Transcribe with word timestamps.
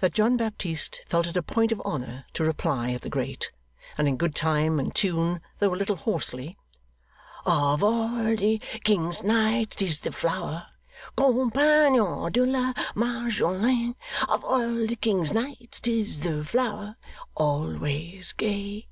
that 0.00 0.12
John 0.14 0.36
Baptist 0.36 1.00
felt 1.06 1.28
it 1.28 1.36
a 1.36 1.44
point 1.44 1.70
of 1.70 1.80
honour 1.82 2.24
to 2.34 2.42
reply 2.42 2.90
at 2.90 3.02
the 3.02 3.08
grate, 3.08 3.52
and 3.96 4.08
in 4.08 4.16
good 4.16 4.34
time 4.34 4.80
and 4.80 4.92
tune, 4.92 5.40
though 5.60 5.72
a 5.72 5.76
little 5.76 5.94
hoarsely: 5.94 6.56
'Of 7.46 7.84
all 7.84 8.34
the 8.34 8.60
king's 8.82 9.22
knights 9.22 9.76
'tis 9.76 10.00
the 10.00 10.10
flower, 10.10 10.66
Compagnon 11.14 12.32
de 12.32 12.44
la 12.44 12.72
Majolaine! 12.96 13.94
Of 14.28 14.42
all 14.44 14.88
the 14.88 14.96
king's 14.96 15.32
knights 15.32 15.78
'tis 15.78 16.18
the 16.18 16.44
flower, 16.44 16.96
Always 17.36 18.32
gay! 18.32 18.88